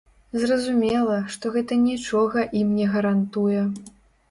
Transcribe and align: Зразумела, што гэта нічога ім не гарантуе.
Зразумела, 0.43 1.17
што 1.35 1.51
гэта 1.59 1.77
нічога 1.83 2.47
ім 2.63 2.73
не 2.81 2.91
гарантуе. 2.97 3.61